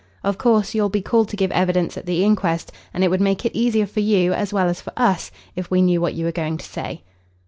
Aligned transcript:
Of 0.23 0.39
course, 0.39 0.73
you'll 0.73 0.89
be 0.89 1.03
called 1.03 1.29
to 1.29 1.35
give 1.35 1.51
evidence 1.51 1.95
at 1.95 2.07
the 2.07 2.23
inquest, 2.23 2.71
and 2.91 3.03
it 3.03 3.11
would 3.11 3.21
make 3.21 3.45
it 3.45 3.55
easier 3.55 3.85
for 3.85 3.99
you 3.99 4.33
as 4.33 4.51
well 4.51 4.67
as 4.67 4.81
for 4.81 4.91
us 4.97 5.29
if 5.55 5.69
we 5.69 5.83
knew 5.83 6.01
what 6.01 6.15
you 6.15 6.25
were 6.25 6.31
going 6.31 6.57
to 6.57 6.65
say." 6.65 7.03